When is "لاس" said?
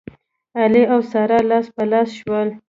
1.49-1.65, 1.91-2.09